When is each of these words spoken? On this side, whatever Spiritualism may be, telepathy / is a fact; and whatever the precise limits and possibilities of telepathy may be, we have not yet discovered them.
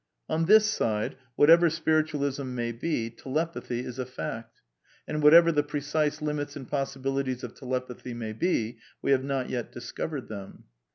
On 0.27 0.45
this 0.45 0.65
side, 0.65 1.15
whatever 1.35 1.69
Spiritualism 1.69 2.55
may 2.55 2.71
be, 2.71 3.11
telepathy 3.11 3.81
/ 3.85 3.85
is 3.85 3.99
a 3.99 4.05
fact; 4.07 4.59
and 5.07 5.21
whatever 5.21 5.51
the 5.51 5.61
precise 5.61 6.23
limits 6.23 6.55
and 6.55 6.67
possibilities 6.67 7.43
of 7.43 7.53
telepathy 7.53 8.15
may 8.15 8.33
be, 8.33 8.79
we 9.03 9.11
have 9.11 9.23
not 9.23 9.51
yet 9.51 9.71
discovered 9.71 10.27
them. 10.27 10.63